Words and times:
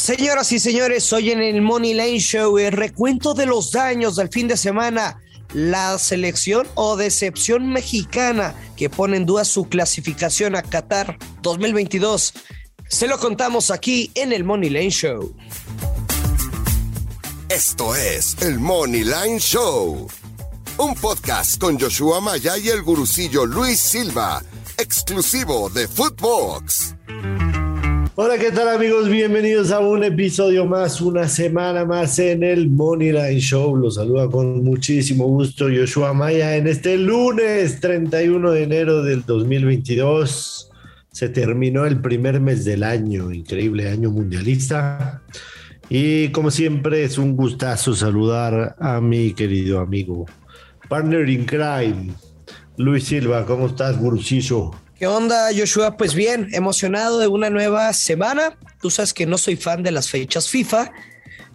Señoras 0.00 0.50
y 0.52 0.58
señores, 0.58 1.12
hoy 1.12 1.30
en 1.30 1.42
el 1.42 1.60
Money 1.60 1.92
Lane 1.92 2.20
Show, 2.20 2.58
el 2.58 2.72
recuento 2.72 3.34
de 3.34 3.44
los 3.44 3.70
daños 3.70 4.16
del 4.16 4.30
fin 4.30 4.48
de 4.48 4.56
semana, 4.56 5.20
la 5.52 5.98
selección 5.98 6.66
o 6.74 6.96
decepción 6.96 7.68
mexicana 7.68 8.54
que 8.78 8.88
pone 8.88 9.18
en 9.18 9.26
duda 9.26 9.44
su 9.44 9.68
clasificación 9.68 10.56
a 10.56 10.62
Qatar 10.62 11.18
2022. 11.42 12.32
Se 12.88 13.08
lo 13.08 13.18
contamos 13.18 13.70
aquí 13.70 14.10
en 14.14 14.32
el 14.32 14.42
Money 14.42 14.70
Lane 14.70 14.90
Show. 14.90 15.36
Esto 17.50 17.94
es 17.94 18.40
el 18.40 18.58
Money 18.58 19.04
Line 19.04 19.38
Show, 19.38 20.08
un 20.78 20.94
podcast 20.94 21.60
con 21.60 21.78
Joshua 21.78 22.22
Maya 22.22 22.56
y 22.56 22.70
el 22.70 22.80
gurucillo 22.80 23.44
Luis 23.44 23.78
Silva, 23.78 24.42
exclusivo 24.78 25.68
de 25.68 25.86
Footbox. 25.86 26.94
Hola, 28.22 28.36
¿qué 28.36 28.50
tal 28.52 28.68
amigos? 28.68 29.08
Bienvenidos 29.08 29.70
a 29.70 29.80
un 29.80 30.04
episodio 30.04 30.66
más, 30.66 31.00
una 31.00 31.26
semana 31.26 31.86
más 31.86 32.18
en 32.18 32.42
el 32.42 32.68
Money 32.68 33.12
Line 33.12 33.40
Show. 33.40 33.74
Los 33.74 33.94
saluda 33.94 34.28
con 34.28 34.62
muchísimo 34.62 35.24
gusto 35.24 35.68
Joshua 35.74 36.12
Maya 36.12 36.54
en 36.54 36.66
este 36.66 36.98
lunes 36.98 37.80
31 37.80 38.50
de 38.50 38.62
enero 38.62 39.02
del 39.02 39.24
2022. 39.24 40.70
Se 41.10 41.30
terminó 41.30 41.86
el 41.86 42.02
primer 42.02 42.42
mes 42.42 42.66
del 42.66 42.82
año, 42.82 43.32
increíble 43.32 43.88
año 43.88 44.10
mundialista. 44.10 45.22
Y 45.88 46.28
como 46.28 46.50
siempre 46.50 47.04
es 47.04 47.16
un 47.16 47.34
gustazo 47.34 47.94
saludar 47.94 48.76
a 48.78 49.00
mi 49.00 49.32
querido 49.32 49.80
amigo, 49.80 50.26
partner 50.90 51.26
in 51.26 51.46
crime, 51.46 52.12
Luis 52.76 53.04
Silva. 53.04 53.46
¿Cómo 53.46 53.68
estás, 53.68 53.98
Gurusillo? 53.98 54.72
¿Qué 55.00 55.06
onda, 55.06 55.48
Joshua? 55.56 55.96
Pues 55.96 56.14
bien, 56.14 56.50
emocionado 56.52 57.18
de 57.18 57.26
una 57.26 57.48
nueva 57.48 57.90
semana. 57.94 58.58
Tú 58.82 58.90
sabes 58.90 59.14
que 59.14 59.24
no 59.24 59.38
soy 59.38 59.56
fan 59.56 59.82
de 59.82 59.92
las 59.92 60.10
fechas 60.10 60.50
FIFA, 60.50 60.92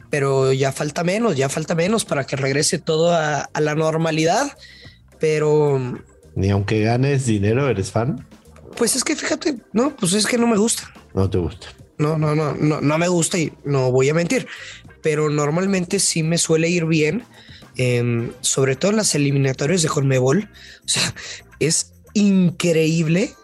pero 0.09 0.51
ya 0.51 0.71
falta 0.71 1.03
menos, 1.03 1.35
ya 1.35 1.47
falta 1.47 1.75
menos 1.75 2.05
para 2.05 2.23
que 2.23 2.37
regrese 2.37 2.79
todo 2.79 3.13
a, 3.13 3.47
la 3.53 3.75
normalidad. 3.75 4.57
Pero. 5.19 6.01
Ni 6.33 6.49
aunque 6.49 6.81
ganes 6.81 7.27
dinero, 7.27 7.69
¿eres 7.69 7.91
fan? 7.91 8.27
Pues 8.77 8.95
es 8.95 9.03
que 9.03 9.15
fíjate, 9.15 9.57
no, 9.73 9.95
pues 9.95 10.13
es 10.13 10.25
que 10.25 10.39
no 10.39 10.47
me 10.47 10.57
gusta. 10.57 10.91
No 11.13 11.29
te 11.29 11.37
gusta. 11.37 11.67
No, 11.99 12.17
no, 12.17 12.33
no, 12.33 12.55
no, 12.55 12.81
no 12.81 12.97
me 12.97 13.07
gusta 13.09 13.37
y 13.37 13.53
no 13.63 13.91
voy 13.91 14.09
a 14.09 14.15
mentir. 14.15 14.47
Pero 15.03 15.29
normalmente 15.29 15.99
sí 15.99 16.23
me 16.23 16.39
suele 16.39 16.67
ir 16.67 16.85
bien, 16.85 17.23
em, 17.75 18.31
sobre 18.41 18.75
todo 18.75 18.89
en 18.89 18.97
las 18.97 19.13
eliminatorias 19.13 19.83
de 19.83 19.89
Conmebol. 19.89 20.49
O 20.83 20.87
sea, 20.87 21.13
es 21.59 21.94
increíble 22.15 23.35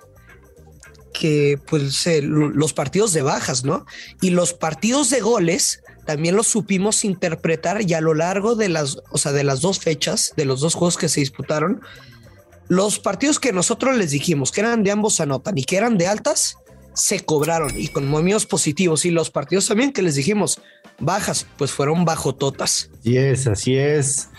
que 1.13 1.59
pues 1.67 2.07
los 2.23 2.73
partidos 2.73 3.13
de 3.13 3.21
bajas, 3.21 3.63
¿no? 3.63 3.85
Y 4.21 4.31
los 4.31 4.53
partidos 4.53 5.11
de 5.11 5.21
goles 5.21 5.83
también 6.05 6.35
los 6.35 6.47
supimos 6.47 7.05
interpretar 7.05 7.87
y 7.87 7.93
a 7.93 8.01
lo 8.01 8.15
largo 8.15 8.55
de 8.55 8.69
las, 8.69 8.97
o 9.11 9.17
sea, 9.17 9.31
de 9.31 9.43
las 9.43 9.61
dos 9.61 9.79
fechas, 9.79 10.33
de 10.35 10.45
los 10.45 10.61
dos 10.61 10.73
juegos 10.73 10.97
que 10.97 11.09
se 11.09 11.19
disputaron, 11.19 11.81
los 12.67 12.99
partidos 12.99 13.39
que 13.39 13.53
nosotros 13.53 13.97
les 13.97 14.11
dijimos 14.11 14.51
que 14.51 14.61
eran 14.61 14.83
de 14.83 14.91
ambos 14.91 15.19
anotan 15.19 15.57
y 15.57 15.63
que 15.63 15.77
eran 15.77 15.97
de 15.97 16.07
altas, 16.07 16.57
se 16.93 17.19
cobraron 17.19 17.71
y 17.77 17.89
con 17.89 18.07
movimientos 18.07 18.45
positivos 18.45 19.05
y 19.05 19.11
los 19.11 19.29
partidos 19.29 19.67
también 19.67 19.91
que 19.91 20.01
les 20.01 20.15
dijimos 20.15 20.59
bajas, 20.99 21.45
pues 21.57 21.71
fueron 21.71 22.05
bajo 22.05 22.33
totas. 22.33 22.89
Así 22.99 23.17
es, 23.17 23.47
así 23.47 23.75
es. 23.75 24.29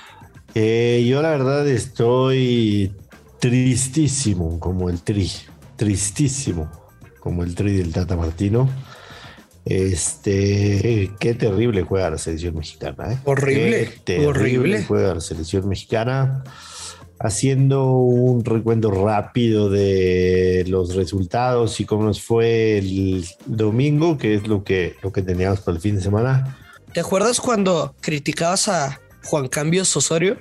Eh, 0.54 1.06
yo 1.08 1.22
la 1.22 1.30
verdad 1.30 1.66
estoy 1.68 2.92
tristísimo 3.42 4.60
como 4.60 4.88
el 4.88 5.02
tri, 5.02 5.28
tristísimo 5.74 6.70
como 7.18 7.42
el 7.42 7.56
tri 7.56 7.72
del 7.72 7.92
Tata 7.92 8.16
Martino. 8.16 8.70
Este, 9.64 11.10
qué 11.18 11.34
terrible 11.34 11.82
juega 11.82 12.10
la 12.10 12.18
selección 12.18 12.54
mexicana. 12.54 13.14
¿eh? 13.14 13.18
Horrible, 13.24 13.90
horrible. 14.24 14.84
Juega 14.84 15.14
la 15.14 15.20
selección 15.20 15.68
mexicana. 15.68 16.44
Haciendo 17.18 17.90
un 17.94 18.44
recuento 18.44 18.92
rápido 18.92 19.68
de 19.70 20.64
los 20.68 20.94
resultados 20.94 21.80
y 21.80 21.84
cómo 21.84 22.04
nos 22.04 22.22
fue 22.22 22.78
el 22.78 23.24
domingo, 23.46 24.18
que 24.18 24.34
es 24.34 24.46
lo 24.46 24.62
que, 24.62 24.94
lo 25.02 25.10
que 25.10 25.22
teníamos 25.22 25.60
para 25.62 25.76
el 25.76 25.82
fin 25.82 25.96
de 25.96 26.02
semana. 26.02 26.58
¿Te 26.92 27.00
acuerdas 27.00 27.40
cuando 27.40 27.96
criticabas 28.00 28.68
a 28.68 29.00
Juan 29.24 29.48
Cambios 29.48 29.96
Osorio? 29.96 30.38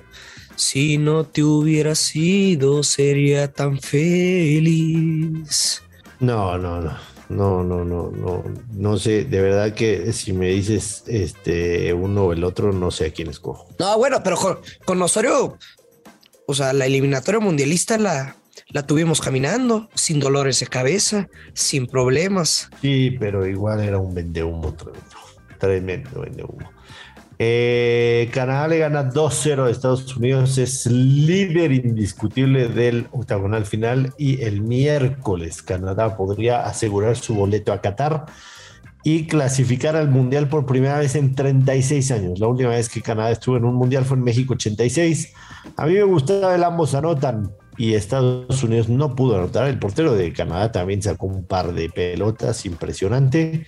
Si 0.56 0.98
no 0.98 1.24
te 1.24 1.42
hubiera 1.42 1.94
sido, 1.94 2.82
sería 2.82 3.52
tan 3.52 3.80
feliz. 3.80 5.82
No, 6.20 6.58
no, 6.58 6.80
no. 6.80 7.12
No, 7.32 7.64
no, 7.64 7.82
no, 7.82 8.10
no, 8.10 8.44
no 8.72 8.98
sé, 8.98 9.24
de 9.24 9.40
verdad 9.40 9.72
que 9.72 10.12
si 10.12 10.34
me 10.34 10.48
dices 10.48 11.04
este 11.06 11.94
uno 11.94 12.26
o 12.26 12.32
el 12.34 12.44
otro, 12.44 12.72
no 12.72 12.90
sé 12.90 13.06
a 13.06 13.10
quién 13.10 13.30
escojo. 13.30 13.68
No, 13.78 13.96
bueno, 13.96 14.22
pero 14.22 14.36
con, 14.84 15.00
Osorio, 15.00 15.56
o 16.46 16.54
sea, 16.54 16.74
la 16.74 16.84
eliminatoria 16.84 17.40
mundialista 17.40 17.96
la, 17.96 18.36
la 18.68 18.86
tuvimos 18.86 19.22
caminando, 19.22 19.88
sin 19.94 20.20
dolores 20.20 20.60
de 20.60 20.66
cabeza, 20.66 21.28
sin 21.54 21.86
problemas. 21.86 22.68
Sí, 22.82 23.16
pero 23.18 23.46
igual 23.46 23.80
era 23.80 23.98
un 23.98 24.14
vendehumo 24.14 24.74
tremendo, 24.74 25.16
tremendo 25.58 26.20
vendehumo. 26.20 26.70
Eh, 27.38 28.30
Canadá 28.32 28.68
le 28.68 28.78
gana 28.78 29.10
2-0 29.10 29.66
a 29.66 29.70
Estados 29.70 30.16
Unidos, 30.16 30.58
es 30.58 30.86
líder 30.86 31.72
indiscutible 31.72 32.68
del 32.68 33.08
octagonal 33.10 33.64
final 33.64 34.12
y 34.18 34.42
el 34.42 34.60
miércoles 34.60 35.62
Canadá 35.62 36.16
podría 36.16 36.64
asegurar 36.64 37.16
su 37.16 37.34
boleto 37.34 37.72
a 37.72 37.80
Qatar 37.80 38.26
y 39.04 39.26
clasificar 39.26 39.96
al 39.96 40.08
Mundial 40.08 40.48
por 40.48 40.66
primera 40.66 40.98
vez 40.98 41.16
en 41.16 41.34
36 41.34 42.10
años. 42.12 42.38
La 42.38 42.46
última 42.46 42.70
vez 42.70 42.88
que 42.88 43.02
Canadá 43.02 43.32
estuvo 43.32 43.56
en 43.56 43.64
un 43.64 43.74
Mundial 43.74 44.04
fue 44.04 44.16
en 44.16 44.24
México 44.24 44.54
86. 44.54 45.32
A 45.76 45.86
mí 45.86 45.94
me 45.94 46.04
gustaba 46.04 46.54
el 46.54 46.62
ambos 46.62 46.94
anotan 46.94 47.50
y 47.76 47.94
Estados 47.94 48.62
Unidos 48.62 48.88
no 48.88 49.16
pudo 49.16 49.38
anotar. 49.38 49.66
El 49.66 49.78
portero 49.78 50.14
de 50.14 50.32
Canadá 50.32 50.70
también 50.70 51.02
sacó 51.02 51.26
un 51.26 51.44
par 51.44 51.72
de 51.72 51.90
pelotas 51.90 52.64
impresionante. 52.64 53.66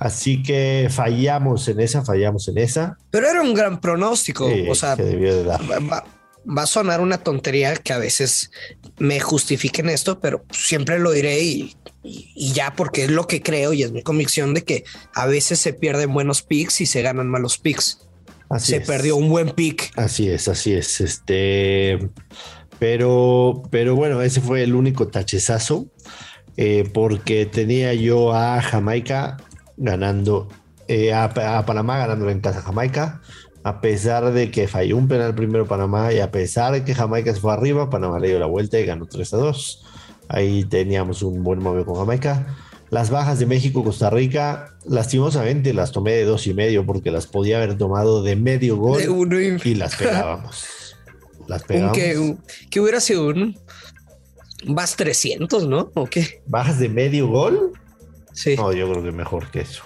Así 0.00 0.42
que 0.42 0.88
fallamos 0.90 1.68
en 1.68 1.78
esa, 1.78 2.02
fallamos 2.02 2.48
en 2.48 2.56
esa. 2.56 2.96
Pero 3.10 3.28
era 3.28 3.42
un 3.42 3.52
gran 3.52 3.82
pronóstico. 3.82 4.50
o 4.68 4.74
sea, 4.74 4.96
Va, 6.48 6.62
a 6.62 6.66
sonar 6.66 7.02
una 7.02 7.18
tontería 7.18 7.76
que 7.76 7.92
a 7.92 7.98
veces 7.98 8.50
me 8.98 9.20
justifiquen 9.20 9.90
esto, 9.90 10.18
pero 10.18 10.42
siempre 10.50 10.98
lo 10.98 11.12
diré 11.12 11.42
y, 11.42 11.76
ya 12.34 12.74
porque 12.74 13.04
es 13.04 13.10
lo 13.10 13.26
que 13.26 13.42
creo 13.42 13.74
y 13.74 13.82
es 13.82 13.92
mi 13.92 14.02
convicción 14.02 14.54
de 14.54 14.64
que 14.64 14.84
a 15.14 15.26
veces 15.26 15.60
se 15.60 15.74
pierden 15.74 16.14
buenos 16.14 16.40
picks 16.40 16.80
y 16.80 16.86
se 16.86 17.02
ganan 17.02 17.28
malos 17.28 17.58
picks. 17.58 18.08
se 18.58 18.80
perdió 18.80 19.16
un 19.16 19.28
buen 19.28 19.50
pick. 19.50 19.92
Así 19.96 20.30
es, 20.30 20.48
así 20.48 20.72
es. 20.72 21.02
Este, 21.02 22.08
pero, 22.78 23.64
pero 23.70 23.96
bueno, 23.96 24.22
ese 24.22 24.40
fue 24.40 24.62
el 24.62 24.74
único 24.74 25.08
tachezazo. 25.08 25.88
Eh, 26.56 26.90
porque 26.92 27.46
tenía 27.46 27.94
yo 27.94 28.34
a 28.34 28.60
Jamaica 28.60 29.38
ganando 29.80 30.48
eh, 30.86 31.12
a, 31.12 31.32
Panamá, 31.32 31.98
ganando 31.98 32.30
en 32.30 32.40
casa 32.40 32.62
Jamaica, 32.62 33.20
a 33.64 33.80
pesar 33.80 34.32
de 34.32 34.50
que 34.50 34.68
falló 34.68 34.96
un 34.96 35.08
penal 35.08 35.34
primero 35.34 35.66
Panamá 35.66 36.12
y 36.12 36.20
a 36.20 36.30
pesar 36.30 36.72
de 36.72 36.84
que 36.84 36.94
Jamaica 36.94 37.34
se 37.34 37.40
fue 37.40 37.52
arriba, 37.52 37.90
Panamá 37.90 38.18
le 38.18 38.28
dio 38.28 38.38
la 38.38 38.46
vuelta 38.46 38.78
y 38.78 38.86
ganó 38.86 39.06
3 39.06 39.34
a 39.34 39.36
2. 39.38 39.84
Ahí 40.28 40.64
teníamos 40.64 41.22
un 41.22 41.42
buen 41.42 41.60
momento 41.60 41.86
con 41.86 41.96
Jamaica. 41.96 42.56
Las 42.90 43.10
bajas 43.10 43.38
de 43.38 43.46
México, 43.46 43.84
Costa 43.84 44.10
Rica, 44.10 44.76
lastimosamente 44.84 45.72
las 45.72 45.92
tomé 45.92 46.12
de 46.12 46.24
dos 46.24 46.46
y 46.48 46.54
medio 46.54 46.84
porque 46.84 47.10
las 47.12 47.26
podía 47.26 47.58
haber 47.58 47.78
tomado 47.78 48.22
de 48.22 48.34
medio 48.34 48.76
gol 48.76 49.00
y... 49.64 49.74
las 49.74 49.94
pegábamos. 49.94 50.96
las 51.46 51.62
pegábamos. 51.62 51.96
Que, 52.68 52.80
hubiera 52.80 53.00
sido 53.00 53.28
un 53.28 53.56
más 54.66 54.96
300, 54.96 55.68
¿no? 55.68 55.92
¿O 55.94 56.06
qué? 56.06 56.42
¿Bajas 56.46 56.80
de 56.80 56.88
medio 56.88 57.28
gol? 57.28 57.69
Sí. 58.40 58.56
No, 58.56 58.72
yo 58.72 58.90
creo 58.90 59.02
que 59.02 59.12
mejor 59.12 59.50
que 59.50 59.60
eso. 59.60 59.82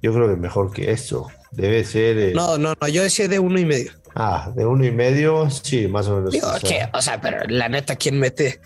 Yo 0.00 0.14
creo 0.14 0.28
que 0.28 0.36
mejor 0.36 0.72
que 0.72 0.92
eso. 0.92 1.26
Debe 1.50 1.84
ser. 1.84 2.16
Eh, 2.18 2.32
no, 2.32 2.58
no, 2.58 2.74
no, 2.80 2.88
yo 2.88 3.02
decía 3.02 3.26
de 3.26 3.40
uno 3.40 3.58
y 3.58 3.64
medio. 3.64 3.92
Ah, 4.14 4.52
de 4.54 4.64
uno 4.64 4.84
y 4.84 4.92
medio, 4.92 5.50
sí, 5.50 5.88
más 5.88 6.06
o 6.06 6.16
menos. 6.16 6.32
Digo, 6.32 6.48
o 6.48 6.58
sea, 6.58 6.90
o 6.94 7.02
sea 7.02 7.20
pero 7.20 7.38
la 7.48 7.68
neta, 7.68 7.96
¿quién 7.96 8.20
mete? 8.20 8.60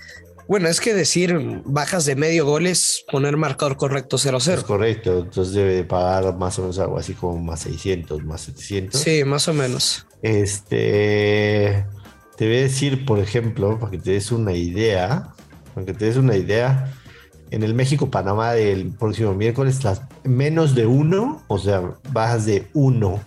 Bueno, 0.47 0.69
es 0.69 0.81
que 0.81 0.93
decir 0.93 1.62
bajas 1.64 2.05
de 2.05 2.17
medio 2.17 2.44
gol 2.44 2.67
es 2.67 3.05
poner 3.11 3.38
marcador 3.38 3.79
correcto 3.79 4.19
0-0. 4.19 4.58
Es 4.58 4.64
correcto, 4.64 5.20
entonces 5.20 5.55
debe 5.55 5.85
pagar 5.85 6.37
más 6.37 6.58
o 6.58 6.62
menos 6.62 6.79
algo 6.79 6.99
así 6.99 7.14
como 7.14 7.38
más 7.38 7.61
600, 7.61 8.23
más 8.25 8.43
700. 8.43 9.00
Sí, 9.00 9.25
más 9.25 9.49
o 9.49 9.55
menos. 9.55 10.06
Este, 10.20 11.87
te 12.37 12.47
voy 12.47 12.56
a 12.58 12.61
decir, 12.61 13.06
por 13.06 13.20
ejemplo, 13.20 13.79
para 13.79 13.93
que 13.93 13.99
te 13.99 14.11
des 14.12 14.32
una 14.32 14.53
idea, 14.53 15.29
para 15.75 15.87
que 15.87 15.94
te 15.94 16.05
des 16.05 16.17
una 16.17 16.37
idea, 16.37 16.93
en 17.55 17.62
el 17.62 17.73
México-Panamá 17.75 18.53
del 18.53 18.91
próximo 18.91 19.33
miércoles, 19.33 19.85
las 19.85 20.03
menos 20.25 20.75
de 20.75 20.87
uno, 20.87 21.43
o 21.47 21.59
sea, 21.59 21.83
bajas 22.11 22.47
de 22.47 22.67
uno 22.73 23.23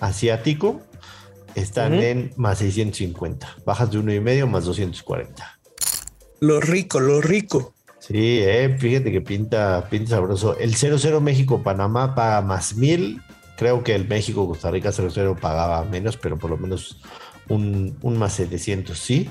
asiático, 0.00 0.82
están 1.54 1.94
en 1.94 2.32
más 2.36 2.58
650. 2.58 3.56
Bajas 3.64 3.90
de 3.90 3.98
uno 3.98 4.12
y 4.12 4.20
medio 4.20 4.46
más 4.46 4.66
240. 4.66 5.58
Lo 6.40 6.60
rico, 6.60 7.00
lo 7.00 7.22
rico. 7.22 7.72
Sí, 8.00 8.40
eh, 8.42 8.76
fíjate 8.78 9.10
que 9.10 9.22
pinta, 9.22 9.88
pinta 9.88 10.10
sabroso. 10.10 10.58
El 10.58 10.74
0-0 10.74 11.20
México-Panamá 11.20 12.14
paga 12.14 12.42
más 12.42 12.76
mil. 12.76 13.22
Creo 13.56 13.82
que 13.82 13.94
el 13.94 14.06
México-Costa 14.06 14.70
Rica 14.70 14.90
0-0 14.90 15.40
pagaba 15.40 15.84
menos, 15.84 16.18
pero 16.18 16.36
por 16.36 16.50
lo 16.50 16.58
menos 16.58 17.00
un, 17.48 17.96
un 18.02 18.18
más 18.18 18.34
700 18.34 18.98
sí. 18.98 19.30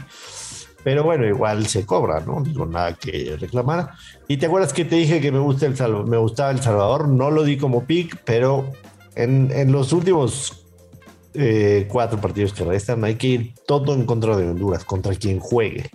Pero 0.83 1.03
bueno, 1.03 1.25
igual 1.25 1.67
se 1.67 1.85
cobra, 1.85 2.19
¿no? 2.19 2.41
Digo, 2.41 2.65
nada 2.65 2.93
que 2.93 3.37
reclamar. 3.39 3.91
Y 4.27 4.37
te 4.37 4.47
acuerdas 4.47 4.73
que 4.73 4.85
te 4.85 4.95
dije 4.95 5.21
que 5.21 5.31
me, 5.31 5.39
gusta 5.39 5.65
el 5.65 5.77
Salvador, 5.77 6.07
me 6.07 6.17
gustaba 6.17 6.51
El 6.51 6.61
Salvador, 6.61 7.07
no 7.07 7.31
lo 7.31 7.43
di 7.43 7.57
como 7.57 7.85
pick, 7.85 8.17
pero 8.25 8.71
en, 9.15 9.51
en 9.51 9.71
los 9.71 9.93
últimos 9.93 10.63
eh, 11.35 11.87
cuatro 11.89 12.21
partidos 12.21 12.53
que 12.53 12.63
restan 12.63 13.03
hay 13.03 13.15
que 13.15 13.27
ir 13.27 13.53
todo 13.65 13.95
en 13.95 14.05
contra 14.05 14.37
de 14.37 14.47
Honduras, 14.47 14.83
contra 14.83 15.15
quien 15.15 15.39
juegue. 15.39 15.89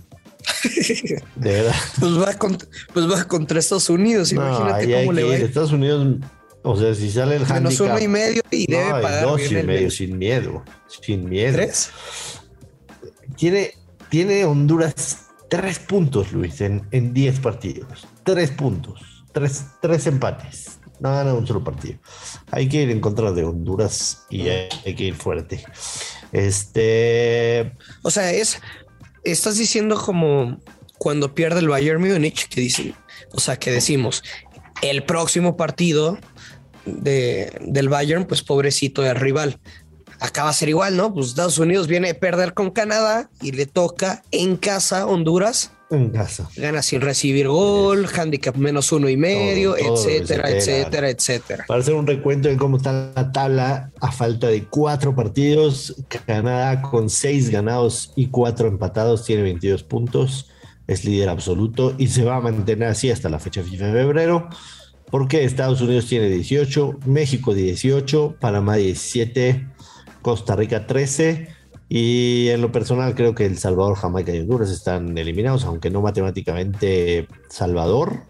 De 1.37 1.53
verdad. 1.53 1.75
Pues 2.01 2.21
va, 2.21 2.35
contra, 2.35 2.69
pues 2.93 3.11
va 3.11 3.25
contra 3.25 3.59
Estados 3.59 3.89
Unidos, 3.91 4.33
imagínate 4.33 4.93
cómo 4.93 5.13
le 5.13 5.25
va. 5.25 5.37
Estados 5.37 5.73
Unidos, 5.73 6.17
o 6.63 6.77
sea, 6.77 6.95
si 6.95 7.11
sale 7.11 7.37
el 7.37 7.47
Menos 7.47 7.79
uno 7.79 7.99
y 8.01 8.09
medio 8.09 8.43
y 8.51 8.67
no, 8.69 8.79
debe 8.79 8.91
pagar. 8.91 9.25
Dos 9.25 9.53
y 9.53 9.63
medio, 9.63 9.91
sin 9.91 10.19
miedo. 10.19 10.65
Sin 10.89 11.29
miedo. 11.29 11.53
¿Tres? 11.55 11.91
Tiene 13.37 13.75
tiene 14.11 14.45
Honduras 14.45 15.29
tres 15.49 15.79
puntos, 15.79 16.33
Luis, 16.33 16.61
en, 16.61 16.87
en 16.91 17.13
diez 17.13 17.41
partidos. 17.41 18.07
Tres 18.25 18.51
puntos. 18.51 19.25
Tres, 19.33 19.65
tres 19.81 20.07
empates. 20.07 20.79
No 21.01 21.11
gana 21.11 21.35
un 21.35 21.47
solo 21.47 21.63
partido. 21.63 21.99
Hay 22.51 22.69
que 22.69 22.83
ir 22.83 22.91
en 22.91 23.01
contra 23.01 23.33
de 23.33 23.45
Honduras 23.45 24.27
y 24.31 24.49
hay, 24.49 24.95
que 24.97 25.05
ir 25.05 25.15
fuerte. 25.15 25.65
Este. 26.33 27.73
O 28.03 28.11
sea, 28.11 28.33
es. 28.33 28.61
Estás 29.25 29.59
diciendo 29.59 29.97
como 29.97 30.59
cuando 30.97 31.35
pierde 31.35 31.61
el 31.61 31.69
Bayern 31.69 32.01
Múnich, 32.01 32.49
que 32.49 32.61
dicen, 32.61 32.95
o 33.33 33.41
sea, 33.41 33.59
que 33.59 33.71
decimos 33.71 34.25
el 34.83 35.05
próximo 35.05 35.57
partido 35.57 36.19
de, 36.85 37.53
del 37.61 37.89
Bayern, 37.89 38.25
pues 38.25 38.43
pobrecito 38.43 39.05
el 39.05 39.15
rival 39.17 39.61
acá 40.21 40.45
va 40.45 40.51
a 40.51 40.55
ser 40.55 40.69
igual, 40.69 40.97
¿no? 40.97 41.13
Pues 41.13 41.29
Estados 41.29 41.59
Unidos 41.59 41.87
viene 41.87 42.11
a 42.11 42.15
perder 42.15 42.55
con 42.55 42.71
Canadá 42.71 43.31
y 43.43 43.53
le 43.53 43.67
toca 43.67 44.23
en 44.31 44.57
casa 44.57 45.07
Honduras. 45.07 45.73
En 45.91 46.11
casa. 46.11 46.49
Gana 46.57 46.83
sin 46.83 47.01
recibir 47.01 47.49
gol, 47.49 48.07
handicap 48.15 48.55
menos 48.57 48.93
uno 48.93 49.09
y 49.09 49.17
medio, 49.17 49.75
todo, 49.75 49.95
todo 49.95 50.09
etcétera, 50.09 50.51
etcétera, 50.51 51.09
etcétera. 51.09 51.65
Para 51.67 51.81
hacer 51.81 51.95
un 51.95 52.07
recuento 52.07 52.49
de 52.49 52.57
cómo 52.57 52.77
está 52.77 53.13
la 53.15 53.33
tabla, 53.33 53.91
a 54.01 54.13
falta 54.13 54.49
de 54.49 54.65
cuatro 54.65 55.15
partidos, 55.15 55.97
Canadá 56.27 56.83
con 56.83 57.09
seis 57.09 57.49
ganados 57.49 58.13
y 58.17 58.27
cuatro 58.27 58.69
empatados 58.69 59.25
tiene 59.25 59.43
22 59.45 59.83
puntos, 59.83 60.51
es 60.87 61.05
líder 61.05 61.31
absoluto 61.31 61.95
y 61.97 62.09
se 62.09 62.25
va 62.25 62.37
a 62.37 62.41
mantener 62.41 62.89
así 62.89 63.11
hasta 63.11 63.31
la 63.31 63.39
fecha 63.39 63.63
de 63.63 63.69
febrero 63.69 64.49
porque 65.11 65.45
Estados 65.45 65.81
Unidos 65.81 66.07
tiene 66.07 66.29
18, 66.29 67.01
México 67.07 67.55
18, 67.55 68.37
Panamá 68.41 68.77
17, 68.77 69.67
Costa 70.23 70.57
Rica 70.57 70.87
13. 70.87 71.49
Y 71.89 72.49
en 72.49 72.61
lo 72.61 72.71
personal 72.71 73.15
creo 73.15 73.35
que 73.35 73.47
El 73.47 73.57
Salvador, 73.57 73.97
Jamaica 73.97 74.35
y 74.35 74.41
Honduras 74.41 74.71
están 74.71 75.17
eliminados, 75.17 75.65
aunque 75.65 75.89
no 75.89 76.03
matemáticamente 76.03 77.27
Salvador, 77.49 78.25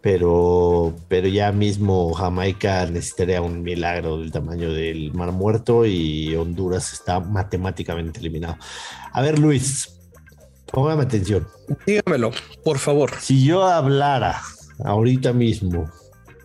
pero, 0.00 0.94
pero 1.08 1.28
ya 1.28 1.52
mismo 1.52 2.12
Jamaica 2.14 2.86
necesitaría 2.86 3.42
un 3.42 3.62
milagro 3.62 4.18
del 4.18 4.32
tamaño 4.32 4.72
del 4.72 5.12
Mar 5.12 5.30
Muerto 5.30 5.86
y 5.86 6.34
Honduras 6.34 6.92
está 6.92 7.20
matemáticamente 7.20 8.18
eliminado. 8.18 8.56
A 9.12 9.22
ver 9.22 9.38
Luis, 9.38 10.00
póngame 10.72 11.02
atención. 11.02 11.46
Dígamelo, 11.86 12.32
por 12.64 12.78
favor. 12.78 13.12
Si 13.20 13.44
yo 13.44 13.64
hablara 13.64 14.40
ahorita 14.84 15.32
mismo 15.32 15.90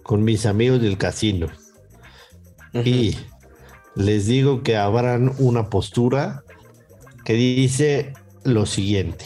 con 0.03 0.23
mis 0.23 0.45
amigos 0.45 0.81
del 0.81 0.97
casino 0.97 1.47
uh 2.73 2.77
-huh. 2.77 2.87
y 2.87 3.17
les 3.95 4.25
digo 4.25 4.63
que 4.63 4.77
abran 4.77 5.33
una 5.37 5.69
postura 5.69 6.43
que 7.25 7.33
dice 7.33 8.13
lo 8.43 8.65
siguiente. 8.65 9.25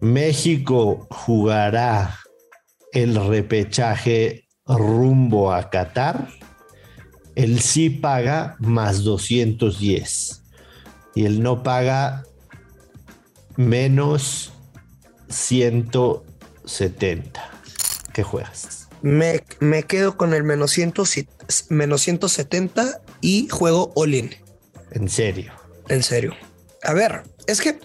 México 0.00 1.06
jugará 1.10 2.18
el 2.92 3.14
repechaje 3.14 4.48
rumbo 4.66 5.52
a 5.52 5.70
Qatar. 5.70 6.28
El 7.34 7.60
sí 7.60 7.90
paga 7.90 8.56
más 8.58 9.04
210 9.04 10.42
y 11.14 11.26
el 11.26 11.42
no 11.42 11.62
paga 11.62 12.24
menos 13.56 14.54
170. 15.28 17.50
¿Qué 18.12 18.22
juegas? 18.22 18.88
Me, 19.02 19.42
me 19.60 19.84
quedo 19.84 20.16
con 20.16 20.32
el 20.34 20.44
menos, 20.44 20.72
100, 20.72 20.92
menos 21.70 22.02
170 22.02 23.00
y 23.20 23.48
juego 23.48 23.92
all-in. 23.96 24.34
En 24.92 25.08
serio. 25.08 25.52
En 25.88 26.02
serio. 26.02 26.34
A 26.82 26.94
ver, 26.94 27.22
es 27.46 27.60
que 27.60 27.78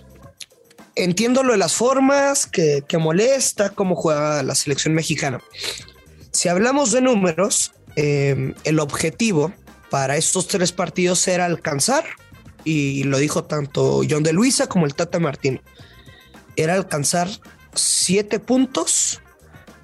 entiendo 0.96 1.44
lo 1.44 1.52
de 1.54 1.58
las 1.58 1.74
formas, 1.74 2.46
que, 2.46 2.84
que 2.88 2.98
molesta 2.98 3.70
cómo 3.72 3.96
juega 3.96 4.44
la 4.44 4.56
selección 4.56 4.94
mexicana. 4.94 5.42
Si 6.32 6.50
hablamos 6.50 6.92
de 6.92 7.02
números, 7.02 7.74
eh, 7.96 8.54
el 8.64 8.80
objetivo 8.80 9.54
para 9.90 10.18
estos 10.18 10.48
tres 10.48 10.72
partidos 10.72 11.28
era 11.28 11.46
alcanzar, 11.46 12.06
y 12.64 13.04
lo 13.04 13.18
dijo 13.20 13.44
tanto 13.44 14.02
John 14.10 14.24
de 14.24 14.34
Luisa 14.34 14.68
como 14.68 14.86
el 14.86 14.96
Tata 14.96 15.20
Martino, 15.20 15.62
era 16.56 16.74
alcanzar 16.74 17.30
siete 17.74 18.40
puntos 18.40 19.22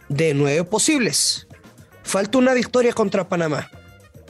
de 0.10 0.34
nueve 0.34 0.64
posibles. 0.64 1.48
Falta 2.04 2.38
una 2.38 2.54
victoria 2.54 2.94
contra 2.94 3.30
Panamá. 3.30 3.70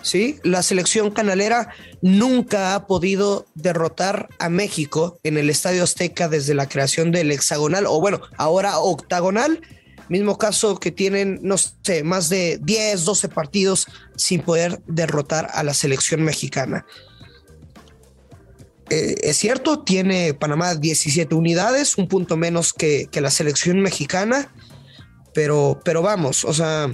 ¿Sí? 0.02 0.40
La 0.44 0.64
selección 0.64 1.12
canalera 1.12 1.70
nunca 2.02 2.76
ha 2.76 2.88
podido 2.88 3.46
derrotar 3.56 4.30
a 4.40 4.50
México 4.50 5.20
en 5.24 5.38
el 5.38 5.50
Estadio 5.50 5.84
Azteca 5.84 6.30
desde 6.30 6.54
la 6.54 6.68
creación 6.68 7.12
del 7.12 7.32
hexagonal, 7.32 7.86
o 7.88 8.00
bueno, 8.00 8.22
ahora 8.38 8.80
octagonal. 8.80 9.62
Mismo 10.10 10.38
caso 10.38 10.78
que 10.78 10.92
tienen, 10.92 11.40
no 11.42 11.56
sé, 11.58 12.04
más 12.04 12.28
de 12.28 12.60
10, 12.62 13.06
12 13.06 13.30
partidos 13.30 13.88
sin 14.18 14.42
poder 14.42 14.82
derrotar 14.86 15.50
a 15.54 15.64
la 15.64 15.74
selección 15.74 16.24
mexicana. 16.24 16.86
Eh, 18.90 19.16
es 19.22 19.38
cierto, 19.38 19.84
tiene 19.84 20.34
Panamá 20.34 20.76
17 20.76 21.34
unidades, 21.34 21.98
un 21.98 22.10
punto 22.10 22.36
menos 22.36 22.74
que, 22.74 23.08
que 23.10 23.22
la 23.22 23.32
selección 23.32 23.80
mexicana, 23.80 24.54
pero, 25.34 25.80
pero 25.86 26.02
vamos, 26.02 26.44
o 26.44 26.54
sea, 26.54 26.94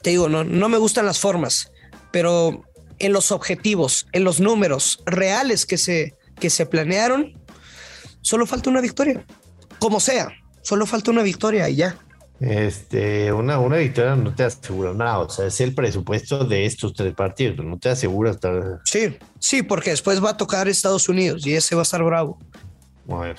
te 0.00 0.10
digo, 0.10 0.28
no, 0.28 0.44
no 0.44 0.68
me 0.68 0.78
gustan 0.78 1.06
las 1.06 1.18
formas 1.18 1.72
pero 2.16 2.64
en 2.98 3.12
los 3.12 3.30
objetivos, 3.30 4.06
en 4.12 4.24
los 4.24 4.40
números 4.40 5.02
reales 5.04 5.66
que 5.66 5.76
se, 5.76 6.14
que 6.40 6.48
se 6.48 6.64
planearon, 6.64 7.34
solo 8.22 8.46
falta 8.46 8.70
una 8.70 8.80
victoria. 8.80 9.26
Como 9.78 10.00
sea, 10.00 10.30
solo 10.62 10.86
falta 10.86 11.10
una 11.10 11.22
victoria 11.22 11.68
y 11.68 11.76
ya. 11.76 11.98
Este, 12.40 13.30
una, 13.34 13.58
una 13.58 13.76
victoria 13.76 14.16
no 14.16 14.34
te 14.34 14.44
asegura 14.44 14.94
nada, 14.94 15.18
o 15.18 15.28
sea, 15.28 15.44
es 15.44 15.60
el 15.60 15.74
presupuesto 15.74 16.46
de 16.46 16.64
estos 16.64 16.94
tres 16.94 17.12
partidos, 17.12 17.62
no 17.62 17.78
te 17.78 17.90
asegura 17.90 18.30
estar. 18.30 18.80
Sí, 18.86 19.18
sí, 19.38 19.62
porque 19.62 19.90
después 19.90 20.24
va 20.24 20.30
a 20.30 20.36
tocar 20.38 20.68
Estados 20.68 21.10
Unidos 21.10 21.46
y 21.46 21.52
ese 21.52 21.74
va 21.74 21.82
a 21.82 21.88
estar 21.88 22.02
bravo. 22.02 22.38
Bueno, 23.04 23.34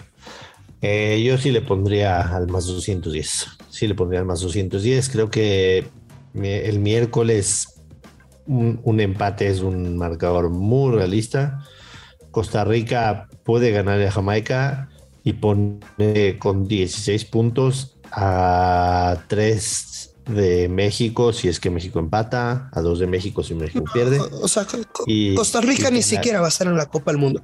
eh, 0.83 1.23
yo 1.25 1.35
sí 1.39 1.49
le 1.49 1.61
pondría 1.61 2.21
al 2.21 2.45
más 2.45 2.67
210, 2.67 3.47
sí 3.71 3.87
le 3.87 3.95
pondría 3.95 4.19
al 4.19 4.27
más 4.27 4.41
210, 4.41 5.09
creo 5.09 5.31
que 5.31 5.87
el 6.35 6.79
miércoles 6.79 7.73
un, 8.47 8.79
un, 8.83 8.99
empate 8.99 9.47
es 9.47 9.61
un 9.61 9.97
marcador 9.97 10.49
muy 10.49 10.95
realista. 10.95 11.63
Costa 12.31 12.63
Rica 12.63 13.27
puede 13.43 13.71
ganar 13.71 14.01
a 14.01 14.11
Jamaica 14.11 14.89
y 15.23 15.33
pone 15.33 15.79
con 16.39 16.67
16 16.67 17.25
puntos 17.25 17.97
a 18.11 19.17
3 19.27 20.15
de 20.27 20.67
México 20.67 21.31
si 21.33 21.47
es 21.47 21.59
que 21.59 21.69
México 21.69 21.99
empata, 21.99 22.69
a 22.73 22.81
2 22.81 22.99
de 22.99 23.07
México 23.07 23.43
si 23.43 23.53
México 23.53 23.83
pierde. 23.93 24.19
O 24.19 24.47
sea, 24.47 24.65
y, 25.05 25.35
Costa 25.35 25.61
Rica 25.61 25.89
y 25.89 25.93
ni 25.93 26.01
siquiera 26.01 26.39
va 26.39 26.47
a 26.47 26.49
estar 26.49 26.67
en 26.67 26.77
la 26.77 26.87
Copa 26.87 27.11
del 27.11 27.19
Mundo. 27.19 27.41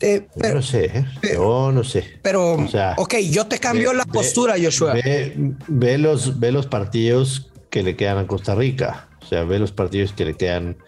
Eh, 0.00 0.28
pero, 0.38 0.48
yo 0.48 0.54
no 0.54 0.62
sé, 0.62 0.84
¿eh? 0.84 1.06
pero, 1.20 1.42
yo 1.42 1.72
no 1.72 1.84
sé. 1.84 2.04
Pero, 2.22 2.52
o 2.52 2.68
sea, 2.68 2.94
ok, 2.96 3.16
yo 3.30 3.46
te 3.46 3.58
cambio 3.58 3.90
ve, 3.90 3.96
la 3.96 4.04
postura, 4.04 4.54
ve, 4.54 4.64
Joshua. 4.64 4.94
Ve, 4.94 5.54
ve, 5.66 5.98
los, 5.98 6.38
ve 6.38 6.52
los 6.52 6.66
partidos 6.66 7.50
que 7.70 7.82
le 7.82 7.96
quedan 7.96 8.18
a 8.18 8.26
Costa 8.26 8.54
Rica. 8.54 9.07
Sea, 9.28 9.44
ve 9.44 9.58
los 9.58 9.72
partidos 9.72 10.12
que 10.12 10.24
le 10.24 10.34
quedan 10.34 10.78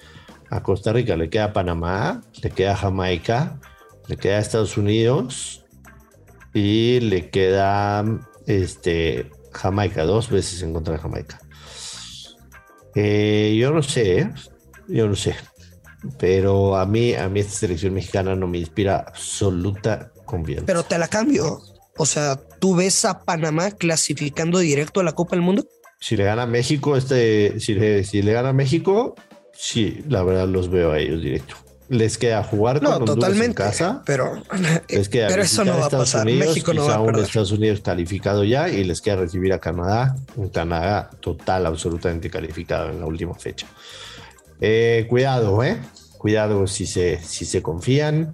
a 0.48 0.62
Costa 0.62 0.92
Rica. 0.92 1.16
Le 1.16 1.28
queda 1.28 1.52
Panamá, 1.52 2.22
le 2.42 2.50
queda 2.50 2.76
Jamaica, 2.76 3.60
le 4.08 4.16
queda 4.16 4.38
Estados 4.38 4.76
Unidos 4.76 5.66
y 6.54 7.00
le 7.00 7.30
queda 7.30 8.04
este, 8.46 9.30
Jamaica, 9.52 10.04
dos 10.04 10.30
veces 10.30 10.62
en 10.62 10.72
contra 10.72 10.94
de 10.94 11.00
Jamaica. 11.00 11.40
Eh, 12.94 13.56
yo 13.60 13.72
no 13.72 13.82
sé, 13.82 14.20
¿eh? 14.20 14.32
yo 14.88 15.06
no 15.06 15.16
sé. 15.16 15.36
Pero 16.18 16.76
a 16.76 16.86
mí, 16.86 17.14
a 17.14 17.28
mí 17.28 17.40
esta 17.40 17.52
selección 17.52 17.92
mexicana 17.92 18.34
no 18.34 18.46
me 18.46 18.58
inspira 18.58 19.04
absoluta 19.06 20.12
confianza. 20.24 20.64
Pero 20.66 20.82
te 20.82 20.98
la 20.98 21.08
cambio. 21.08 21.60
O 21.98 22.06
sea, 22.06 22.40
¿tú 22.58 22.74
ves 22.74 23.04
a 23.04 23.22
Panamá 23.24 23.72
clasificando 23.72 24.60
directo 24.60 25.00
a 25.00 25.04
la 25.04 25.12
Copa 25.12 25.36
del 25.36 25.42
Mundo? 25.42 25.66
Si 26.00 26.16
le 26.16 26.24
gana 26.24 26.46
México, 26.46 26.96
este, 26.96 27.60
si 27.60 27.74
le, 27.74 28.04
si 28.04 28.22
le 28.22 28.32
gana 28.32 28.54
México, 28.54 29.14
sí, 29.52 30.02
la 30.08 30.22
verdad 30.22 30.48
los 30.48 30.70
veo 30.70 30.92
a 30.92 30.98
ellos 30.98 31.20
directo. 31.20 31.56
Les 31.90 32.16
queda 32.16 32.42
jugar 32.42 32.80
con 32.80 33.00
no, 33.00 33.04
totalmente, 33.04 33.46
en 33.46 33.52
casa. 33.52 34.02
Pero, 34.06 34.42
les 34.88 35.08
queda 35.10 35.28
pero 35.28 35.42
eso 35.42 35.64
no 35.64 35.76
va 35.76 35.86
a 35.86 35.90
pasar. 35.90 36.26
Unidos, 36.26 36.48
México 36.48 36.72
no 36.72 36.86
va 36.86 36.94
a 36.94 37.00
un 37.00 37.06
perder. 37.06 37.24
Estados 37.24 37.52
Unidos 37.52 37.80
calificado 37.80 38.44
ya 38.44 38.70
y 38.70 38.82
les 38.84 39.00
queda 39.02 39.16
recibir 39.16 39.52
a 39.52 39.58
Canadá, 39.58 40.16
un 40.36 40.48
Canadá 40.48 41.10
total, 41.20 41.66
absolutamente 41.66 42.30
calificado 42.30 42.90
en 42.90 43.00
la 43.00 43.06
última 43.06 43.34
fecha. 43.34 43.66
Eh, 44.60 45.06
cuidado, 45.08 45.62
eh. 45.62 45.78
Cuidado 46.16 46.66
si 46.66 46.86
se, 46.86 47.20
si 47.22 47.44
se 47.44 47.60
confían. 47.60 48.32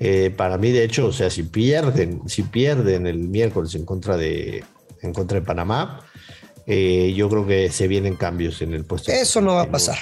Eh, 0.00 0.32
para 0.36 0.58
mí, 0.58 0.70
de 0.70 0.84
hecho, 0.84 1.06
o 1.06 1.12
sea, 1.12 1.30
si 1.30 1.44
pierden, 1.44 2.22
si 2.26 2.42
pierden 2.42 3.06
el 3.06 3.18
miércoles 3.18 3.74
en 3.74 3.84
contra 3.84 4.16
de, 4.16 4.64
en 5.02 5.12
contra 5.12 5.38
de 5.38 5.46
Panamá, 5.46 6.00
eh, 6.72 7.12
yo 7.14 7.28
creo 7.28 7.44
que 7.48 7.68
se 7.72 7.88
vienen 7.88 8.14
cambios 8.14 8.62
en 8.62 8.74
el 8.74 8.84
puesto. 8.84 9.10
Eso 9.10 9.40
no 9.40 9.54
va 9.54 9.62
a 9.62 9.70
pasar. 9.70 9.98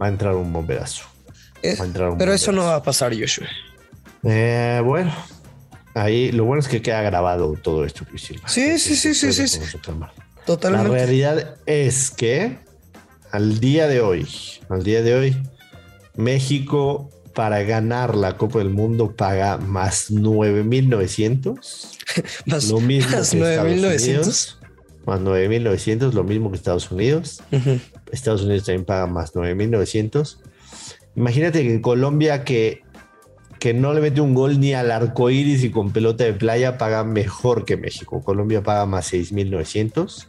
Va 0.00 0.06
a 0.06 0.08
entrar 0.08 0.36
un 0.36 0.52
bombeazo. 0.52 1.04
Es, 1.60 1.80
va 1.80 1.82
a 1.82 1.86
entrar 1.88 2.10
un 2.10 2.18
pero 2.18 2.30
bomberazo. 2.30 2.50
eso 2.50 2.52
no 2.52 2.62
va 2.66 2.76
a 2.76 2.82
pasar, 2.84 3.12
Joshua. 3.18 3.48
Eh, 4.22 4.80
bueno, 4.84 5.12
ahí 5.92 6.30
lo 6.30 6.44
bueno 6.44 6.60
es 6.60 6.68
que 6.68 6.80
queda 6.82 7.02
grabado 7.02 7.54
todo 7.60 7.84
esto, 7.84 8.04
Priscila. 8.04 8.46
Sí, 8.46 8.78
sí, 8.78 8.94
sí, 8.94 9.12
sí, 9.12 9.32
sí. 9.32 9.48
sí. 9.48 9.58
Totalmente. 10.46 10.88
La 10.88 10.94
realidad 10.94 11.56
es 11.66 12.12
que 12.12 12.58
al 13.32 13.58
día 13.58 13.88
de 13.88 14.00
hoy, 14.00 14.28
al 14.68 14.84
día 14.84 15.02
de 15.02 15.16
hoy, 15.16 15.36
México 16.14 17.10
para 17.34 17.64
ganar 17.64 18.14
la 18.14 18.36
Copa 18.36 18.60
del 18.60 18.70
Mundo 18.70 19.16
paga 19.16 19.58
más 19.58 20.12
9.900. 20.12 21.58
más, 22.46 22.68
lo 22.68 22.78
mismo 22.78 23.16
más 23.16 23.34
9.900. 23.34 24.58
Más 25.06 25.20
9.900, 25.20 26.12
lo 26.12 26.24
mismo 26.24 26.50
que 26.50 26.56
Estados 26.56 26.90
Unidos. 26.90 27.42
Uh 27.52 27.56
-huh. 27.56 27.80
Estados 28.10 28.42
Unidos 28.42 28.64
también 28.64 28.84
paga 28.84 29.06
más 29.06 29.34
9.900. 29.34 30.38
Imagínate 31.16 31.62
que 31.62 31.72
en 31.72 31.80
Colombia, 31.80 32.44
que, 32.44 32.82
que 33.58 33.74
no 33.74 33.92
le 33.92 34.00
mete 34.00 34.20
un 34.20 34.34
gol 34.34 34.60
ni 34.60 34.74
al 34.74 34.90
arco 34.90 35.30
iris 35.30 35.62
y 35.62 35.70
con 35.70 35.92
pelota 35.92 36.24
de 36.24 36.32
playa, 36.32 36.78
paga 36.78 37.04
mejor 37.04 37.64
que 37.64 37.76
México. 37.76 38.22
Colombia 38.22 38.62
paga 38.62 38.86
más 38.86 39.12
6.900. 39.12 40.26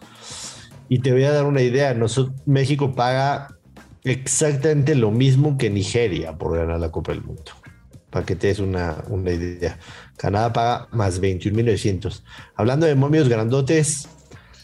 Y 0.89 0.99
te 0.99 1.11
voy 1.11 1.23
a 1.23 1.31
dar 1.31 1.45
una 1.45 1.61
idea: 1.61 1.93
Nosotros, 1.93 2.35
México 2.45 2.93
paga 2.93 3.57
exactamente 4.03 4.93
lo 4.93 5.11
mismo 5.11 5.57
que 5.57 5.69
Nigeria 5.69 6.37
por 6.37 6.55
ganar 6.55 6.79
la 6.79 6.91
Copa 6.91 7.11
del 7.11 7.23
Mundo. 7.23 7.51
Para 8.11 8.25
que 8.25 8.35
te 8.35 8.47
des 8.47 8.59
una, 8.59 9.03
una 9.09 9.31
idea. 9.31 9.79
Canadá 10.15 10.53
paga 10.53 10.87
más 10.91 11.19
21.900. 11.19 12.21
Hablando 12.55 12.85
de 12.85 12.95
momios 12.95 13.27
grandotes, 13.27 14.07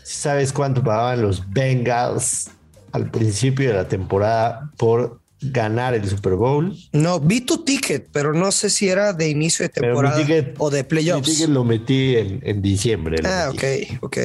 ¿sabes 0.03 0.53
cuánto 0.53 0.83
pagaban 0.83 1.21
los 1.21 1.49
Bengals 1.49 2.51
al 2.91 3.09
principio 3.09 3.69
de 3.69 3.75
la 3.75 3.87
temporada 3.87 4.71
por 4.77 5.21
ganar 5.41 5.93
el 5.93 6.07
Super 6.07 6.35
Bowl? 6.35 6.75
No, 6.91 7.19
vi 7.19 7.41
tu 7.41 7.63
ticket, 7.63 8.09
pero 8.11 8.33
no 8.33 8.51
sé 8.51 8.69
si 8.69 8.89
era 8.89 9.13
de 9.13 9.29
inicio 9.29 9.63
de 9.63 9.69
temporada 9.69 10.17
ticket, 10.17 10.55
o 10.57 10.69
de 10.69 10.83
playoffs. 10.83 11.27
Mi 11.27 11.33
ticket 11.33 11.49
lo 11.49 11.63
metí 11.63 12.15
en, 12.15 12.39
en 12.43 12.61
diciembre. 12.61 13.17
Ah, 13.23 13.51
metí. 13.53 13.97
ok, 14.01 14.03
ok. 14.03 14.17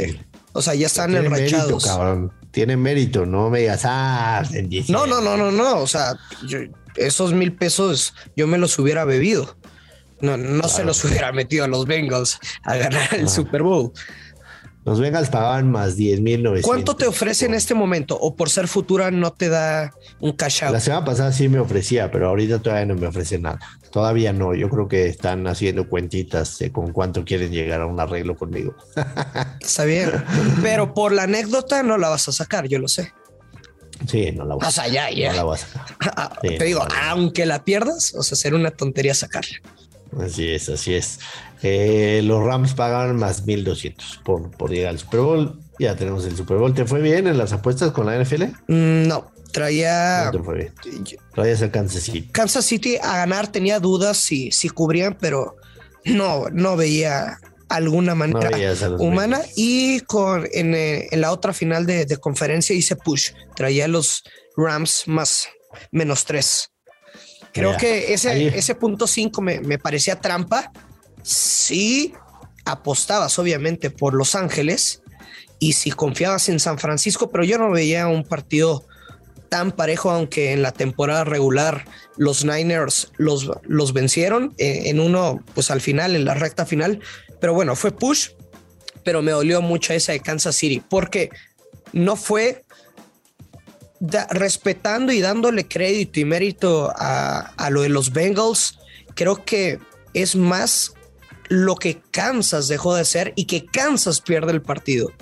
O 0.52 0.62
sea, 0.62 0.74
ya 0.74 0.86
están 0.86 1.10
Tiene 1.10 1.26
enrachados. 1.26 1.68
Mérito, 1.68 1.86
cabrón. 1.86 2.32
Tiene 2.50 2.76
mérito, 2.78 3.26
no 3.26 3.50
me 3.50 3.60
digas, 3.60 3.82
ah, 3.84 4.42
en 4.52 4.70
diciembre. 4.70 5.06
No, 5.06 5.20
no, 5.20 5.20
no, 5.20 5.36
no, 5.36 5.52
no. 5.52 5.80
O 5.80 5.86
sea, 5.86 6.16
yo, 6.46 6.58
esos 6.96 7.34
mil 7.34 7.52
pesos 7.52 8.14
yo 8.36 8.46
me 8.46 8.56
los 8.56 8.78
hubiera 8.78 9.04
bebido. 9.04 9.56
No, 10.20 10.38
no 10.38 10.60
claro. 10.60 10.68
se 10.68 10.84
los 10.84 11.04
hubiera 11.04 11.30
metido 11.32 11.64
a 11.64 11.68
los 11.68 11.84
Bengals 11.84 12.38
a 12.62 12.76
ganar 12.76 13.14
el 13.14 13.26
ah. 13.26 13.28
Super 13.28 13.62
Bowl. 13.62 13.92
Los 14.86 15.00
Bengals 15.00 15.30
pagaban 15.30 15.68
más 15.68 15.96
10 15.96 16.20
mil 16.20 16.44
900. 16.44 16.64
¿Cuánto 16.64 16.94
te 16.94 17.08
ofrece 17.08 17.44
en 17.46 17.54
este 17.54 17.74
momento? 17.74 18.16
¿O 18.16 18.36
por 18.36 18.50
ser 18.50 18.68
futura 18.68 19.10
no 19.10 19.32
te 19.32 19.48
da 19.48 19.92
un 20.20 20.30
cash 20.30 20.62
out? 20.62 20.72
La 20.72 20.78
semana 20.78 21.04
pasada 21.04 21.32
sí 21.32 21.48
me 21.48 21.58
ofrecía, 21.58 22.08
pero 22.12 22.28
ahorita 22.28 22.60
todavía 22.60 22.86
no 22.86 22.94
me 22.94 23.08
ofrece 23.08 23.36
nada. 23.36 23.58
Todavía 23.90 24.32
no. 24.32 24.54
Yo 24.54 24.70
creo 24.70 24.86
que 24.86 25.08
están 25.08 25.44
haciendo 25.48 25.88
cuentitas 25.88 26.56
de 26.60 26.70
con 26.70 26.92
cuánto 26.92 27.24
quieren 27.24 27.50
llegar 27.50 27.80
a 27.80 27.86
un 27.86 27.98
arreglo 27.98 28.36
conmigo. 28.36 28.76
Está 29.60 29.84
bien. 29.84 30.24
Pero 30.62 30.94
por 30.94 31.10
la 31.10 31.24
anécdota 31.24 31.82
no 31.82 31.98
la 31.98 32.08
vas 32.08 32.28
a 32.28 32.32
sacar, 32.32 32.68
yo 32.68 32.78
lo 32.78 32.86
sé. 32.86 33.12
Sí, 34.06 34.30
no 34.30 34.44
la 34.44 34.54
voy 34.54 34.64
a 34.64 34.70
sacar. 34.70 34.88
O 34.88 34.92
sea, 34.92 35.10
ya, 35.10 35.10
ya. 35.10 35.30
No 35.30 35.36
la 35.36 35.42
voy 35.42 35.56
a 35.56 35.58
sacar. 35.58 36.38
Sí, 36.42 36.58
te 36.58 36.64
digo, 36.64 36.86
no 36.86 36.94
aunque 37.10 37.44
la 37.44 37.64
pierdas, 37.64 38.14
o 38.14 38.22
sea, 38.22 38.36
será 38.36 38.54
una 38.54 38.70
tontería 38.70 39.14
sacarla. 39.14 39.56
Así 40.20 40.48
es, 40.48 40.68
así 40.68 40.94
es. 40.94 41.18
Eh, 41.62 42.20
los 42.24 42.44
Rams 42.44 42.74
pagaban 42.74 43.16
más 43.16 43.46
1200 43.46 44.20
por, 44.24 44.50
por 44.50 44.70
llegar 44.70 44.90
al 44.90 44.98
Super 44.98 45.20
Bowl. 45.20 45.60
Ya 45.78 45.96
tenemos 45.96 46.24
el 46.24 46.36
Super 46.36 46.56
Bowl. 46.56 46.74
¿Te 46.74 46.84
fue 46.84 47.00
bien 47.00 47.26
en 47.26 47.38
las 47.38 47.52
apuestas 47.52 47.92
con 47.92 48.06
la 48.06 48.22
NFL? 48.22 48.44
Mm, 48.68 49.08
no, 49.08 49.30
traía. 49.52 50.24
No 50.26 50.38
te 50.38 50.44
fue 50.44 50.54
bien. 50.56 50.72
Traías 51.34 51.62
a 51.62 51.70
Kansas 51.70 52.02
City. 52.02 52.28
Kansas 52.32 52.64
City 52.64 52.96
a 53.02 53.18
ganar 53.18 53.50
tenía 53.50 53.80
dudas 53.80 54.16
si, 54.16 54.50
si 54.52 54.68
cubrían, 54.68 55.16
pero 55.20 55.56
no, 56.04 56.48
no 56.50 56.76
veía 56.76 57.38
alguna 57.68 58.14
manera 58.14 58.50
no 58.50 58.96
humana. 58.96 59.40
Y 59.56 60.00
con 60.00 60.46
en, 60.52 60.74
en, 60.74 61.20
la 61.20 61.32
otra 61.32 61.52
final 61.52 61.84
de, 61.84 62.06
de 62.06 62.16
conferencia 62.16 62.74
hice 62.74 62.96
push. 62.96 63.32
Traía 63.54 63.88
los 63.88 64.22
Rams 64.56 65.04
más 65.06 65.48
menos 65.90 66.24
tres. 66.24 66.70
Creo 67.60 67.76
que 67.76 68.12
ese, 68.12 68.30
Ahí. 68.30 68.46
ese 68.54 68.74
punto 68.74 69.06
5 69.06 69.42
me, 69.42 69.60
me, 69.60 69.78
parecía 69.78 70.20
trampa. 70.20 70.72
Si 71.22 72.12
apostabas, 72.64 73.38
obviamente, 73.38 73.90
por 73.90 74.14
Los 74.14 74.34
Ángeles 74.34 75.02
y 75.58 75.72
si 75.72 75.90
confiabas 75.90 76.48
en 76.48 76.60
San 76.60 76.78
Francisco, 76.78 77.30
pero 77.30 77.44
yo 77.44 77.58
no 77.58 77.70
veía 77.70 78.08
un 78.08 78.24
partido 78.24 78.84
tan 79.48 79.72
parejo, 79.72 80.10
aunque 80.10 80.52
en 80.52 80.62
la 80.62 80.72
temporada 80.72 81.24
regular 81.24 81.84
los 82.16 82.44
Niners 82.44 83.12
los, 83.16 83.50
los 83.62 83.92
vencieron 83.92 84.54
eh, 84.58 84.82
en 84.86 85.00
uno, 85.00 85.40
pues 85.54 85.70
al 85.70 85.80
final, 85.80 86.14
en 86.14 86.24
la 86.24 86.34
recta 86.34 86.66
final. 86.66 87.00
Pero 87.40 87.54
bueno, 87.54 87.76
fue 87.76 87.92
push, 87.92 88.30
pero 89.02 89.22
me 89.22 89.32
dolió 89.32 89.62
mucho 89.62 89.92
esa 89.92 90.12
de 90.12 90.20
Kansas 90.20 90.56
City 90.56 90.82
porque 90.88 91.30
no 91.92 92.16
fue 92.16 92.64
Da, 93.98 94.26
respetando 94.30 95.12
y 95.12 95.20
dándole 95.20 95.66
crédito 95.66 96.20
y 96.20 96.24
mérito 96.24 96.92
a, 96.96 97.52
a, 97.56 97.70
lo 97.70 97.82
de 97.82 97.88
los 97.88 98.12
Bengals, 98.12 98.78
creo 99.14 99.44
que 99.44 99.78
es 100.12 100.36
más 100.36 100.92
lo 101.48 101.76
que 101.76 102.00
Kansas 102.10 102.68
dejó 102.68 102.94
de 102.94 103.04
ser 103.04 103.32
y 103.36 103.46
que 103.46 103.64
Kansas 103.64 104.20
pierde 104.20 104.52
el 104.52 104.62
partido. 104.62 105.12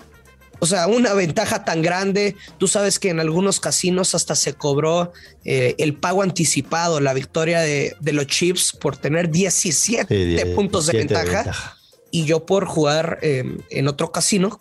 O 0.60 0.66
sea, 0.66 0.86
una 0.86 1.12
ventaja 1.12 1.64
tan 1.64 1.82
grande. 1.82 2.36
Tú 2.58 2.68
sabes 2.68 2.98
que 2.98 3.10
en 3.10 3.20
algunos 3.20 3.60
casinos 3.60 4.14
hasta 4.14 4.34
se 4.34 4.54
cobró 4.54 5.12
eh, 5.44 5.74
el 5.78 5.94
pago 5.94 6.22
anticipado, 6.22 7.00
la 7.00 7.12
victoria 7.12 7.60
de, 7.60 7.94
de 8.00 8.12
los 8.12 8.26
Chiefs 8.26 8.72
por 8.72 8.96
tener 8.96 9.30
17 9.30 10.06
sí, 10.08 10.54
puntos 10.54 10.86
17 10.86 10.92
de, 10.92 10.98
ventaja, 10.98 11.38
de 11.38 11.44
ventaja. 11.44 11.76
Y 12.10 12.24
yo 12.24 12.46
por 12.46 12.66
jugar 12.66 13.18
eh, 13.20 13.58
en 13.70 13.88
otro 13.88 14.10
casino, 14.12 14.60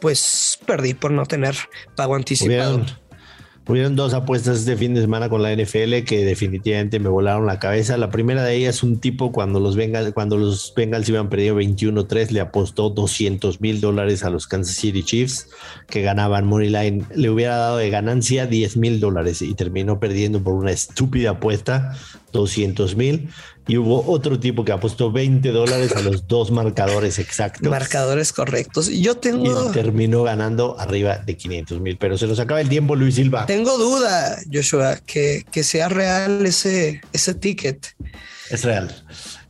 pues 0.00 0.58
perdí 0.64 0.94
por 0.94 1.10
no 1.10 1.26
tener 1.26 1.56
pago 1.96 2.14
anticipado. 2.14 2.84
Hubieron 3.66 3.96
dos 3.96 4.12
apuestas 4.12 4.58
este 4.58 4.76
fin 4.76 4.92
de 4.92 5.00
semana 5.00 5.30
con 5.30 5.42
la 5.42 5.50
NFL 5.50 6.04
que 6.04 6.22
definitivamente 6.22 7.00
me 7.00 7.08
volaron 7.08 7.46
la 7.46 7.58
cabeza. 7.58 7.96
La 7.96 8.10
primera 8.10 8.44
de 8.44 8.54
ellas, 8.56 8.82
un 8.82 8.98
tipo 8.98 9.32
cuando 9.32 9.58
los 9.58 9.74
Bengals, 9.74 10.12
cuando 10.12 10.36
los 10.36 10.74
Bengals 10.76 11.08
iban 11.08 11.30
perdido 11.30 11.58
21-3, 11.58 12.30
le 12.30 12.40
apostó 12.40 12.90
200 12.90 13.62
mil 13.62 13.80
dólares 13.80 14.22
a 14.22 14.28
los 14.28 14.46
Kansas 14.46 14.76
City 14.76 15.02
Chiefs 15.02 15.48
que 15.88 16.02
ganaban 16.02 16.44
Moneyline. 16.44 17.06
Le 17.14 17.30
hubiera 17.30 17.56
dado 17.56 17.78
de 17.78 17.88
ganancia 17.88 18.46
10 18.46 18.76
mil 18.76 19.00
dólares 19.00 19.40
y 19.40 19.54
terminó 19.54 19.98
perdiendo 19.98 20.42
por 20.42 20.52
una 20.52 20.70
estúpida 20.70 21.30
apuesta 21.30 21.96
200 22.34 22.96
mil. 22.96 23.30
Y 23.66 23.78
hubo 23.78 24.04
otro 24.10 24.38
tipo 24.38 24.62
que 24.62 24.72
apostó 24.72 25.10
20 25.10 25.50
dólares 25.50 25.96
a 25.96 26.02
los 26.02 26.28
dos 26.28 26.50
marcadores 26.50 27.18
exactos. 27.18 27.70
Marcadores 27.70 28.34
correctos. 28.34 28.88
Yo 28.88 29.16
tengo. 29.16 29.70
Y 29.70 29.72
terminó 29.72 30.22
ganando 30.22 30.78
arriba 30.78 31.16
de 31.16 31.36
500 31.36 31.80
mil. 31.80 31.96
Pero 31.96 32.18
se 32.18 32.26
nos 32.26 32.38
acaba 32.40 32.60
el 32.60 32.68
tiempo, 32.68 32.94
Luis 32.94 33.14
Silva. 33.14 33.46
Tengo 33.46 33.78
duda, 33.78 34.38
Joshua, 34.52 34.98
que, 35.06 35.46
que 35.50 35.64
sea 35.64 35.88
real 35.88 36.44
ese, 36.44 37.00
ese 37.14 37.34
ticket. 37.34 37.86
Es 38.50 38.64
real. 38.64 38.94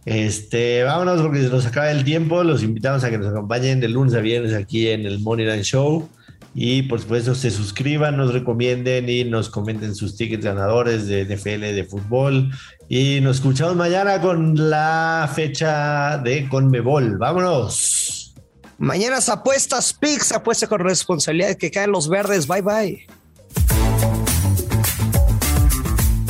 Este, 0.04 0.84
vámonos 0.84 1.22
porque 1.22 1.42
se 1.42 1.48
nos 1.48 1.66
acaba 1.66 1.90
el 1.90 2.04
tiempo. 2.04 2.44
Los 2.44 2.62
invitamos 2.62 3.02
a 3.02 3.10
que 3.10 3.18
nos 3.18 3.26
acompañen 3.26 3.80
de 3.80 3.88
lunes 3.88 4.14
a 4.14 4.20
viernes 4.20 4.54
aquí 4.54 4.88
en 4.88 5.06
el 5.06 5.18
Moneyline 5.18 5.64
Show. 5.64 6.08
Y 6.54 6.82
por 6.82 7.00
supuesto, 7.00 7.34
se 7.34 7.50
suscriban, 7.50 8.16
nos 8.16 8.32
recomienden 8.32 9.08
y 9.08 9.24
nos 9.24 9.48
comenten 9.48 9.94
sus 9.94 10.16
tickets 10.16 10.44
ganadores 10.44 11.08
de 11.08 11.24
NFL, 11.24 11.60
de 11.60 11.84
fútbol. 11.84 12.50
Y 12.88 13.20
nos 13.20 13.36
escuchamos 13.36 13.74
mañana 13.74 14.20
con 14.20 14.70
la 14.70 15.30
fecha 15.34 16.18
de 16.18 16.48
Conmebol. 16.48 17.18
Vámonos. 17.18 18.34
Mañana 18.78 19.18
apuestas, 19.26 19.92
Pix, 19.92 20.32
apuesta 20.32 20.66
con 20.66 20.80
responsabilidad 20.80 21.56
que 21.56 21.70
caen 21.70 21.90
los 21.90 22.08
verdes. 22.08 22.46
Bye 22.46 22.62
bye. 22.62 23.06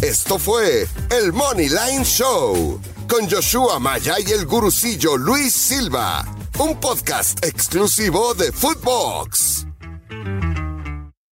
Esto 0.01 0.39
fue 0.39 0.87
el 1.11 1.33
Money 1.33 1.69
Line 1.69 2.05
Show 2.05 2.81
con 3.09 3.29
Joshua 3.29 3.79
Maya 3.79 4.17
y 4.27 4.31
el 4.33 4.45
gurucillo 4.47 5.17
Luis 5.17 5.53
Silva 5.55 6.25
un 6.59 6.79
podcast 6.79 7.45
exclusivo 7.45 8.35
de 8.35 8.53
Footbox. 8.53 9.54